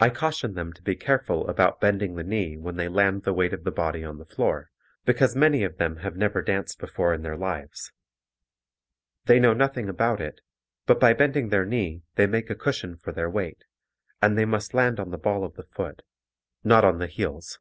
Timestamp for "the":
2.14-2.24, 3.24-3.34, 3.64-3.70, 4.16-4.24, 15.10-15.18, 15.52-15.64, 16.96-17.06